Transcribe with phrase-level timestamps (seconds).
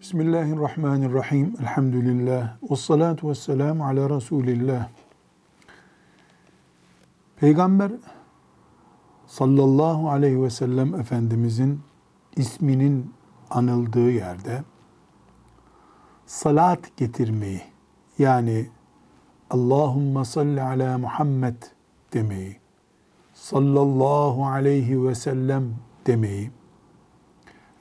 [0.00, 1.54] Bismillahirrahmanirrahim.
[1.60, 2.56] Elhamdülillah.
[2.70, 4.88] Ve salatu ve selamu ala Resulillah.
[7.36, 7.92] Peygamber
[9.26, 11.80] sallallahu aleyhi ve sellem Efendimizin
[12.36, 13.14] isminin
[13.50, 14.62] anıldığı yerde
[16.26, 17.62] salat getirmeyi
[18.18, 18.68] yani
[19.50, 21.62] Allahümme salli ala Muhammed
[22.12, 22.56] demeyi,
[23.34, 25.74] sallallahu aleyhi ve sellem
[26.06, 26.50] demeyi,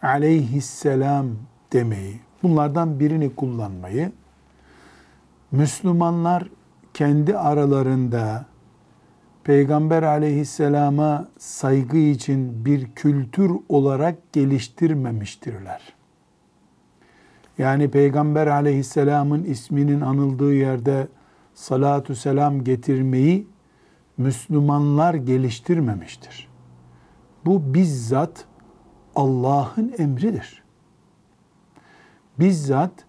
[0.01, 1.27] aleyhisselam
[1.73, 4.11] demeyi, bunlardan birini kullanmayı
[5.51, 6.49] Müslümanlar
[6.93, 8.45] kendi aralarında
[9.43, 15.93] Peygamber aleyhisselama saygı için bir kültür olarak geliştirmemiştirler.
[17.57, 21.07] Yani Peygamber aleyhisselamın isminin anıldığı yerde
[21.53, 23.47] salatu selam getirmeyi
[24.17, 26.47] Müslümanlar geliştirmemiştir.
[27.45, 28.45] Bu bizzat
[29.15, 30.58] Allah'ın emridir.
[32.39, 33.05] Bizzat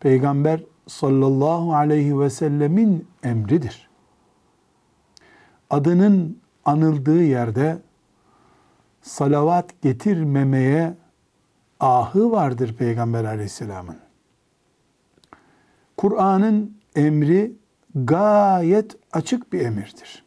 [0.00, 3.88] Peygamber sallallahu aleyhi ve sellemin emridir.
[5.70, 7.82] Adının anıldığı yerde
[9.02, 10.94] salavat getirmemeye
[11.80, 13.96] ahı vardır Peygamber aleyhisselamın.
[15.96, 17.56] Kur'an'ın emri
[17.94, 20.24] gayet açık bir emirdir.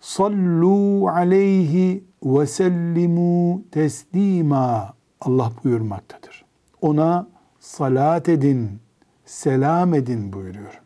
[0.00, 6.44] Sallu aleyhi ve sellimu teslima Allah buyurmaktadır.
[6.80, 7.28] Ona
[7.60, 8.80] salat edin,
[9.24, 10.82] selam edin buyuruyor.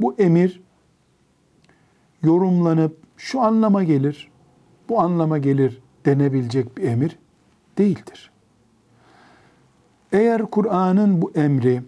[0.00, 0.62] Bu emir
[2.22, 4.30] yorumlanıp şu anlama gelir,
[4.88, 7.18] bu anlama gelir denebilecek bir emir
[7.78, 8.30] değildir.
[10.12, 11.82] Eğer Kur'an'ın bu emri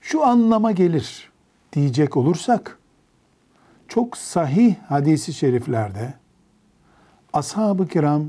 [0.00, 1.30] şu anlama gelir
[1.72, 2.78] diyecek olursak
[3.88, 6.14] çok sahih hadisi şeriflerde
[7.32, 8.26] ashab-ı kiram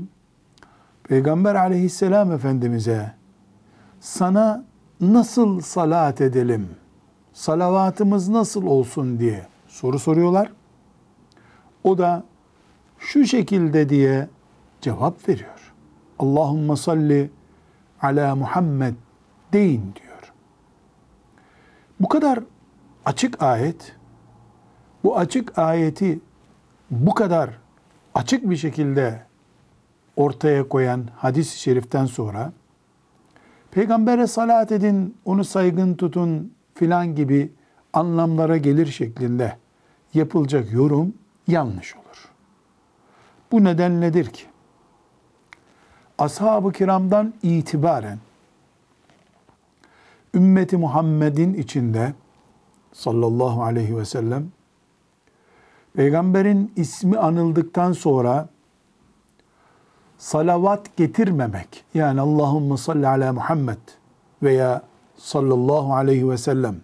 [1.04, 3.12] Peygamber aleyhisselam efendimize
[4.00, 4.64] sana
[5.00, 6.68] nasıl salat edelim,
[7.32, 10.52] salavatımız nasıl olsun diye soru soruyorlar.
[11.84, 12.24] O da
[12.98, 14.28] şu şekilde diye
[14.80, 15.72] cevap veriyor.
[16.18, 17.30] Allahümme salli
[18.02, 18.94] ala Muhammed
[19.52, 20.32] deyin diyor.
[22.00, 22.38] Bu kadar
[23.04, 23.96] açık ayet,
[25.04, 26.20] bu açık ayeti
[26.90, 27.50] bu kadar
[28.14, 29.22] açık bir şekilde
[30.16, 32.52] ortaya koyan hadis-i şeriften sonra
[33.70, 37.52] peygambere salat edin, onu saygın tutun filan gibi
[37.92, 39.56] anlamlara gelir şeklinde
[40.14, 41.14] yapılacak yorum
[41.46, 42.30] yanlış olur.
[43.52, 44.44] Bu neden nedir ki?
[46.18, 48.18] Ashab-ı kiramdan itibaren
[50.34, 52.14] ümmeti Muhammed'in içinde
[52.92, 54.52] sallallahu aleyhi ve sellem
[55.94, 58.48] peygamberin ismi anıldıktan sonra
[60.22, 63.78] salavat getirmemek yani Allahümme salli ala Muhammed
[64.42, 64.82] veya
[65.16, 66.76] sallallahu aleyhi ve sellem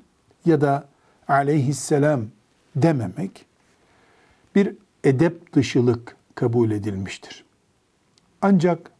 [0.45, 0.89] ya da
[1.29, 2.21] aleyhisselam
[2.77, 3.47] dememek
[4.55, 7.45] bir edep dışılık kabul edilmiştir.
[8.43, 8.91] Ancak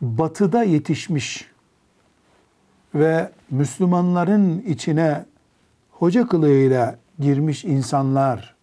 [0.00, 1.50] batıda yetişmiş
[2.94, 5.24] ve Müslümanların içine
[5.90, 8.54] hoca kılığıyla girmiş insanlar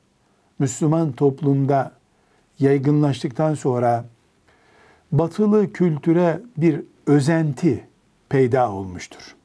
[0.59, 1.91] Müslüman toplumda
[2.59, 4.05] yaygınlaştıktan sonra
[5.13, 7.87] batılı kültüre bir özenti
[8.29, 9.35] peyda olmuştur.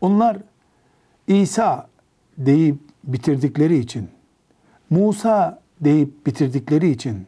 [0.00, 0.36] Onlar
[1.26, 1.88] İsa
[2.38, 4.08] deyip bitirdikleri için,
[4.90, 7.26] Musa deyip bitirdikleri için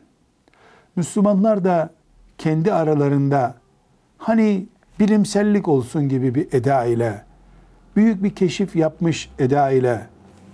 [0.96, 1.90] Müslümanlar da
[2.38, 3.54] kendi aralarında
[4.18, 4.66] hani
[5.00, 7.24] bilimsellik olsun gibi bir eda ile
[7.96, 10.06] büyük bir keşif yapmış eda ile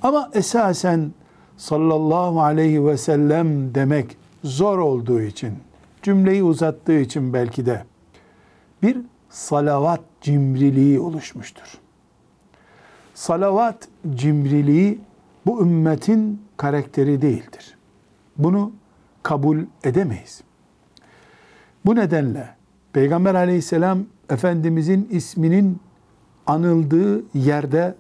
[0.02, 1.12] ama esasen
[1.56, 5.52] sallallahu aleyhi ve sellem demek zor olduğu için
[6.02, 7.84] cümleyi uzattığı için belki de
[8.82, 8.98] bir
[9.30, 11.78] salavat cimriliği oluşmuştur.
[13.14, 15.00] Salavat cimriliği
[15.46, 17.78] bu ümmetin karakteri değildir.
[18.38, 18.72] Bunu
[19.22, 20.42] kabul edemeyiz.
[21.84, 22.48] Bu nedenle
[22.92, 25.80] Peygamber aleyhisselam Efendimizin isminin
[26.46, 27.94] anıldığı yerde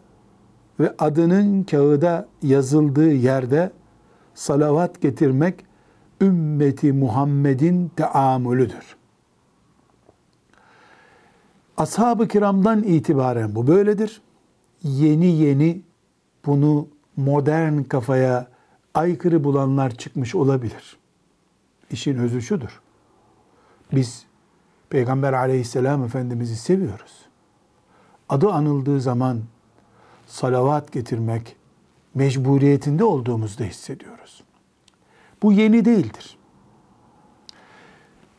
[0.80, 3.70] ve adının kağıda yazıldığı yerde
[4.34, 5.64] salavat getirmek
[6.22, 8.96] ümmeti Muhammed'in teamülüdür.
[11.76, 14.22] Ashab-ı kiramdan itibaren bu böyledir.
[14.82, 15.82] Yeni yeni
[16.46, 18.48] bunu modern kafaya
[18.94, 20.96] aykırı bulanlar çıkmış olabilir.
[21.90, 22.80] İşin özü şudur.
[23.92, 24.26] Biz
[24.90, 27.12] Peygamber aleyhisselam Efendimiz'i seviyoruz.
[28.28, 29.40] Adı anıldığı zaman
[30.26, 31.56] salavat getirmek
[32.14, 34.44] mecburiyetinde olduğumuzda hissediyoruz.
[35.42, 36.38] Bu yeni değildir.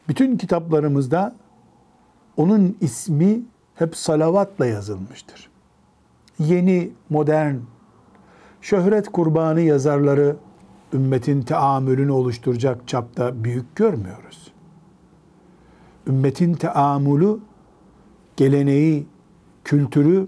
[0.07, 1.35] Bütün kitaplarımızda
[2.37, 3.41] onun ismi
[3.75, 5.49] hep salavatla yazılmıştır.
[6.39, 7.55] Yeni, modern,
[8.61, 10.35] şöhret kurbanı yazarları
[10.93, 14.53] ümmetin teamülünü oluşturacak çapta büyük görmüyoruz.
[16.07, 17.39] Ümmetin teamülü,
[18.37, 19.07] geleneği,
[19.63, 20.27] kültürü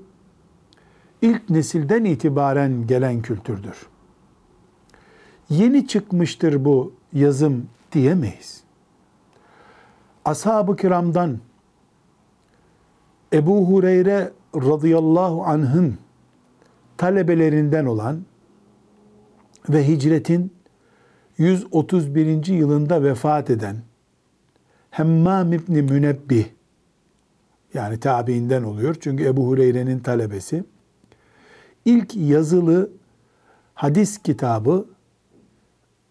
[1.21, 3.87] ilk nesilden itibaren gelen kültürdür.
[5.49, 8.63] Yeni çıkmıştır bu yazım diyemeyiz.
[10.25, 11.39] Ashab-ı kiramdan
[13.33, 15.97] Ebu Hureyre radıyallahu anh'ın
[16.97, 18.25] talebelerinden olan
[19.69, 20.53] ve hicretin
[21.37, 22.45] 131.
[22.45, 23.77] yılında vefat eden
[24.91, 26.45] Hemmam İbni Münebbih
[27.73, 28.95] yani tabiinden oluyor.
[28.99, 30.63] Çünkü Ebu Hureyre'nin talebesi.
[31.85, 32.89] ilk yazılı
[33.73, 34.85] hadis kitabı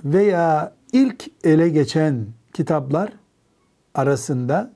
[0.05, 3.13] veya ilk ele geçen kitaplar
[3.95, 4.73] arasında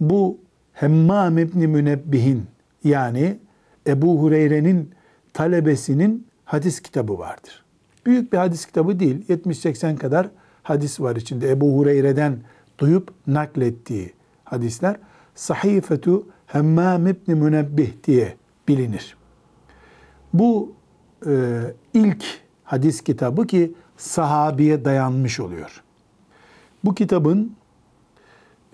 [0.00, 0.38] bu
[0.72, 2.46] Hemmam İbni Münebbih'in
[2.84, 3.38] yani
[3.86, 4.90] Ebu Hureyre'nin
[5.32, 7.64] talebesinin hadis kitabı vardır.
[8.06, 9.26] Büyük bir hadis kitabı değil.
[9.28, 10.30] 70-80 kadar
[10.62, 11.50] hadis var içinde.
[11.50, 12.38] Ebu Hureyre'den
[12.78, 14.12] duyup naklettiği
[14.44, 14.96] hadisler.
[15.34, 18.36] Sahifetu Hemmam İbni Münebbih diye
[18.68, 19.16] bilinir.
[20.32, 20.72] Bu
[21.26, 21.60] e,
[21.94, 22.24] ilk
[22.64, 25.82] hadis kitabı ki sahabiye dayanmış oluyor.
[26.84, 27.52] Bu kitabın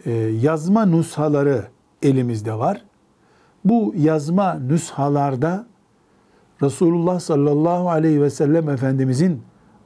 [0.07, 1.65] e, yazma nushaları
[2.03, 2.85] elimizde var.
[3.65, 5.67] Bu yazma nüshalarda
[6.63, 9.43] Resulullah sallallahu aleyhi ve sellem Efendimizin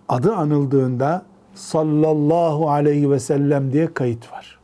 [0.09, 4.59] adı anıldığında sallallahu aleyhi ve sellem diye kayıt var.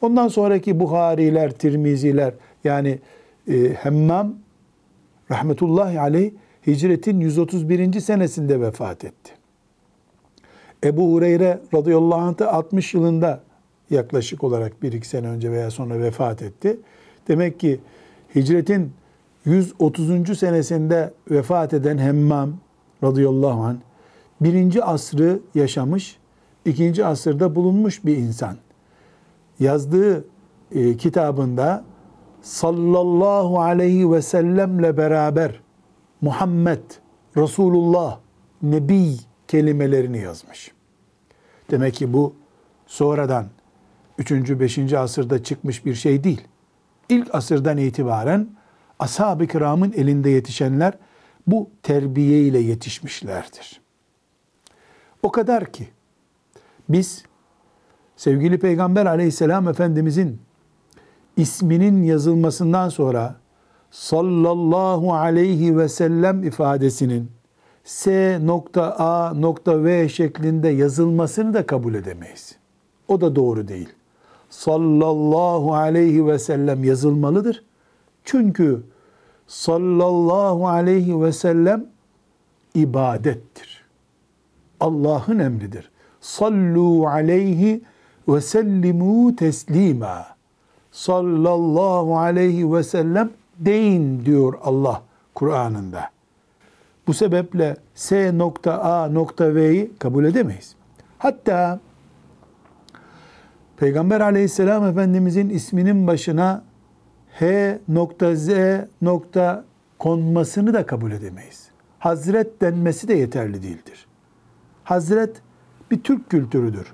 [0.00, 2.34] Ondan sonraki Buhariler, Tirmiziler
[2.64, 2.98] yani
[3.48, 4.34] e, Hemmam
[5.30, 6.32] rahmetullahi aleyh
[6.66, 8.00] hicretin 131.
[8.00, 9.32] senesinde vefat etti.
[10.84, 13.40] Ebu Hureyre radıyallahu anh da 60 yılında
[13.90, 16.80] yaklaşık olarak bir iki sene önce veya sonra vefat etti.
[17.28, 17.80] Demek ki
[18.34, 18.92] hicretin
[19.44, 20.38] 130.
[20.38, 22.54] senesinde vefat eden Hemmam
[23.02, 23.76] radıyallahu anh
[24.40, 26.16] birinci asrı yaşamış,
[26.64, 28.56] ikinci asırda bulunmuş bir insan.
[29.60, 30.24] Yazdığı
[30.74, 31.84] e, kitabında
[32.42, 35.61] sallallahu aleyhi ve sellemle beraber
[36.22, 36.82] Muhammed,
[37.36, 38.18] Resulullah,
[38.62, 39.16] Nebi
[39.48, 40.72] kelimelerini yazmış.
[41.70, 42.34] Demek ki bu
[42.86, 43.46] sonradan
[44.18, 44.32] 3.
[44.32, 44.92] 5.
[44.92, 46.40] asırda çıkmış bir şey değil.
[47.08, 48.48] İlk asırdan itibaren
[48.98, 50.94] ashab-ı kiramın elinde yetişenler
[51.46, 53.80] bu terbiye ile yetişmişlerdir.
[55.22, 55.88] O kadar ki
[56.88, 57.24] biz
[58.16, 60.40] sevgili Peygamber aleyhisselam Efendimizin
[61.36, 63.41] isminin yazılmasından sonra
[63.92, 67.30] sallallahu aleyhi ve sellem ifadesinin
[67.84, 72.56] S nokta A nokta V şeklinde yazılmasını da kabul edemeyiz.
[73.08, 73.88] O da doğru değil.
[74.50, 77.64] Sallallahu aleyhi ve sellem yazılmalıdır.
[78.24, 78.82] Çünkü
[79.46, 81.86] sallallahu aleyhi ve sellem
[82.74, 83.84] ibadettir.
[84.80, 85.90] Allah'ın emridir.
[86.20, 87.84] Sallu aleyhi
[88.28, 90.26] ve sellimu teslima.
[90.92, 95.02] Sallallahu aleyhi ve sellem deyin diyor Allah
[95.34, 96.10] Kur'an'ında.
[97.06, 100.76] Bu sebeple S nokta A nokta V'yi kabul edemeyiz.
[101.18, 101.80] Hatta
[103.76, 106.62] Peygamber aleyhisselam efendimizin isminin başına
[107.38, 108.48] H nokta Z
[109.02, 109.64] nokta
[109.98, 111.68] konmasını da kabul edemeyiz.
[111.98, 114.06] Hazret denmesi de yeterli değildir.
[114.84, 115.42] Hazret
[115.90, 116.92] bir Türk kültürüdür.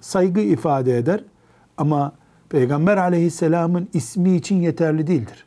[0.00, 1.24] Saygı ifade eder
[1.76, 2.12] ama
[2.48, 5.46] Peygamber aleyhisselamın ismi için yeterli değildir.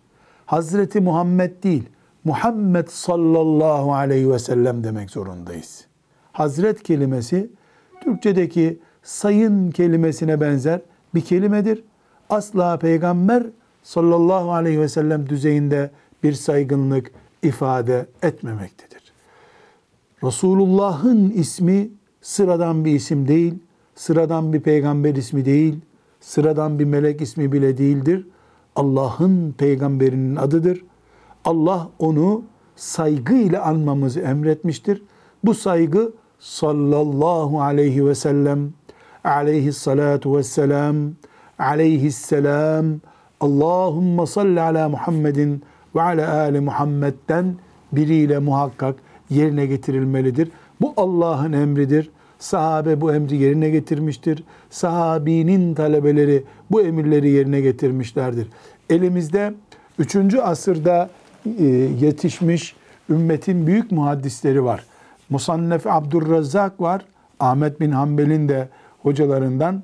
[0.54, 1.84] Hazreti Muhammed değil,
[2.24, 5.86] Muhammed sallallahu aleyhi ve sellem demek zorundayız.
[6.32, 7.50] Hazret kelimesi
[8.04, 10.82] Türkçedeki sayın kelimesine benzer
[11.16, 11.84] bir kelimedir.
[12.30, 13.44] Asla peygamber
[13.84, 15.92] sallallahu aleyhi ve sellem düzeyinde
[16.24, 17.12] bir saygınlık
[17.44, 19.14] ifade etmemektedir.
[20.24, 21.90] Resulullah'ın ismi
[22.22, 23.54] sıradan bir isim değil,
[23.96, 25.80] sıradan bir peygamber ismi değil,
[26.22, 28.28] sıradan bir melek ismi bile değildir.
[28.76, 30.84] Allah'ın peygamberinin adıdır.
[31.46, 32.44] Allah onu
[32.76, 35.04] saygı ile anmamızı emretmiştir.
[35.44, 38.74] Bu saygı sallallahu aleyhi ve sellem
[39.24, 40.96] aleyhissalatu vesselam
[41.60, 42.86] aleyhisselam
[43.40, 45.64] Allahümme salli ala Muhammedin
[45.96, 47.56] ve ala ali Muhammed'den
[47.92, 48.96] biriyle muhakkak
[49.30, 50.52] yerine getirilmelidir.
[50.82, 52.12] Bu Allah'ın emridir.
[52.44, 54.44] Sahabe bu emri yerine getirmiştir.
[54.70, 58.48] Sahabinin talebeleri bu emirleri yerine getirmişlerdir.
[58.90, 59.54] Elimizde
[60.00, 60.16] 3.
[60.36, 61.10] asırda
[61.60, 61.64] e,
[62.02, 62.76] yetişmiş
[63.10, 64.84] ümmetin büyük muhaddisleri var.
[65.30, 67.06] Musannef Abdurrazzak var.
[67.40, 68.70] Ahmet bin Hanbel'in de
[69.02, 69.84] hocalarından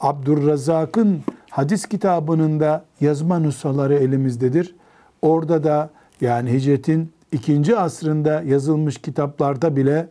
[0.00, 4.74] Abdurrazak'ın hadis kitabının da yazma nüshaları elimizdedir.
[5.22, 5.90] Orada da
[6.20, 10.08] yani hicretin ikinci asrında yazılmış kitaplarda bile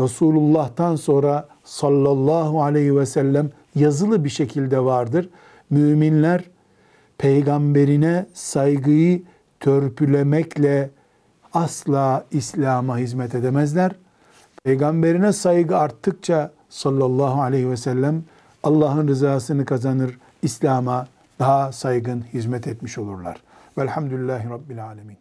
[0.00, 5.28] Resulullah'tan sonra sallallahu aleyhi ve sellem yazılı bir şekilde vardır.
[5.70, 6.44] Müminler
[7.18, 9.22] peygamberine saygıyı
[9.60, 10.90] törpülemekle
[11.54, 13.92] asla İslam'a hizmet edemezler.
[14.64, 18.22] Peygamberine saygı arttıkça sallallahu aleyhi ve sellem
[18.62, 21.06] Allah'ın rızasını kazanır, İslam'a
[21.38, 23.42] daha saygın hizmet etmiş olurlar.
[23.78, 25.16] Velhamdülillahi Rabbil Alemin.